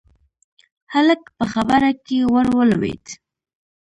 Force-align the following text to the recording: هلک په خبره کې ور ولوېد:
هلک 0.93 1.21
په 1.37 1.43
خبره 1.53 1.89
کې 2.05 2.17
ور 2.33 2.47
ولوېد: 2.57 3.05